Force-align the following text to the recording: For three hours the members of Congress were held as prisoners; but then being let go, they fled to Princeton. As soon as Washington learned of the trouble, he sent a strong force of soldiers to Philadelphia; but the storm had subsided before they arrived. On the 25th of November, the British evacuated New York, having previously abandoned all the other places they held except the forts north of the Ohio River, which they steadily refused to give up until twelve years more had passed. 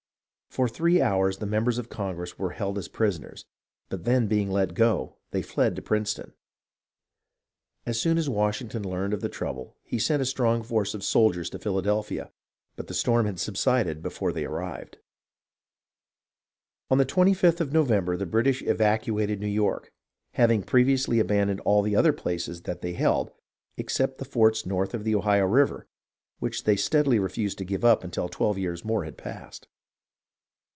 For 0.51 0.67
three 0.67 1.01
hours 1.01 1.37
the 1.37 1.45
members 1.45 1.77
of 1.77 1.87
Congress 1.87 2.37
were 2.37 2.49
held 2.49 2.77
as 2.77 2.89
prisoners; 2.89 3.45
but 3.87 4.03
then 4.03 4.27
being 4.27 4.51
let 4.51 4.73
go, 4.73 5.15
they 5.29 5.41
fled 5.41 5.77
to 5.77 5.81
Princeton. 5.81 6.33
As 7.85 8.01
soon 8.01 8.17
as 8.17 8.27
Washington 8.29 8.83
learned 8.83 9.13
of 9.13 9.21
the 9.21 9.29
trouble, 9.29 9.77
he 9.85 9.97
sent 9.97 10.21
a 10.21 10.25
strong 10.25 10.61
force 10.61 10.93
of 10.93 11.05
soldiers 11.05 11.49
to 11.51 11.57
Philadelphia; 11.57 12.33
but 12.75 12.87
the 12.87 12.93
storm 12.93 13.27
had 13.27 13.39
subsided 13.39 14.03
before 14.03 14.33
they 14.33 14.43
arrived. 14.43 14.97
On 16.89 16.97
the 16.97 17.05
25th 17.05 17.61
of 17.61 17.71
November, 17.71 18.17
the 18.17 18.25
British 18.25 18.61
evacuated 18.61 19.39
New 19.39 19.47
York, 19.47 19.93
having 20.33 20.63
previously 20.63 21.19
abandoned 21.21 21.61
all 21.61 21.81
the 21.81 21.95
other 21.95 22.11
places 22.11 22.61
they 22.63 22.91
held 22.91 23.31
except 23.77 24.17
the 24.17 24.25
forts 24.25 24.65
north 24.65 24.93
of 24.93 25.05
the 25.05 25.15
Ohio 25.15 25.45
River, 25.45 25.87
which 26.39 26.65
they 26.65 26.75
steadily 26.75 27.19
refused 27.19 27.57
to 27.59 27.63
give 27.63 27.85
up 27.85 28.03
until 28.03 28.27
twelve 28.27 28.57
years 28.57 28.83
more 28.83 29.05
had 29.05 29.17
passed. 29.17 29.69